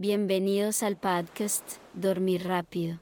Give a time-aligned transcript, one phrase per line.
[0.00, 3.00] Bienvenidos al podcast Dormir Rápido.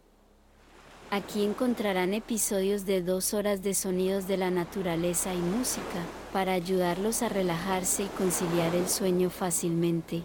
[1.13, 7.23] Aquí encontrarán episodios de dos horas de sonidos de la naturaleza y música para ayudarlos
[7.23, 10.25] a relajarse y conciliar el sueño fácilmente.